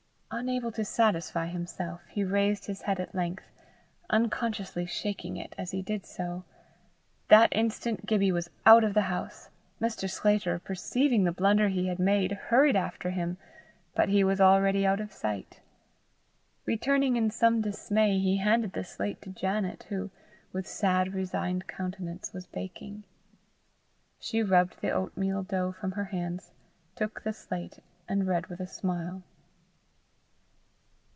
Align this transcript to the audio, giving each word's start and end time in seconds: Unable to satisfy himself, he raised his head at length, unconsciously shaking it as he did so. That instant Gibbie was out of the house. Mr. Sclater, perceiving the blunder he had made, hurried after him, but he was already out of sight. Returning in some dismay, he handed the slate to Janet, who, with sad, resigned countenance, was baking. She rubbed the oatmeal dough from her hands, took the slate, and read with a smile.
Unable 0.33 0.71
to 0.71 0.85
satisfy 0.85 1.47
himself, 1.47 1.99
he 2.09 2.23
raised 2.23 2.65
his 2.67 2.83
head 2.83 3.01
at 3.01 3.13
length, 3.13 3.49
unconsciously 4.09 4.85
shaking 4.85 5.35
it 5.35 5.53
as 5.57 5.71
he 5.71 5.81
did 5.81 6.05
so. 6.05 6.45
That 7.27 7.49
instant 7.51 8.05
Gibbie 8.05 8.31
was 8.31 8.49
out 8.65 8.85
of 8.85 8.93
the 8.93 9.01
house. 9.11 9.49
Mr. 9.81 10.09
Sclater, 10.09 10.57
perceiving 10.57 11.25
the 11.25 11.33
blunder 11.33 11.67
he 11.67 11.87
had 11.87 11.99
made, 11.99 12.31
hurried 12.31 12.77
after 12.77 13.09
him, 13.09 13.39
but 13.93 14.07
he 14.07 14.23
was 14.23 14.39
already 14.39 14.85
out 14.85 15.01
of 15.01 15.11
sight. 15.11 15.59
Returning 16.65 17.17
in 17.17 17.29
some 17.29 17.59
dismay, 17.59 18.17
he 18.17 18.37
handed 18.37 18.71
the 18.71 18.85
slate 18.85 19.21
to 19.23 19.31
Janet, 19.31 19.83
who, 19.89 20.11
with 20.53 20.65
sad, 20.65 21.13
resigned 21.13 21.67
countenance, 21.67 22.31
was 22.31 22.47
baking. 22.47 23.03
She 24.17 24.41
rubbed 24.41 24.79
the 24.79 24.91
oatmeal 24.91 25.43
dough 25.43 25.73
from 25.73 25.91
her 25.91 26.05
hands, 26.05 26.51
took 26.95 27.21
the 27.23 27.33
slate, 27.33 27.79
and 28.07 28.25
read 28.25 28.47
with 28.47 28.61
a 28.61 28.65
smile. 28.67 29.23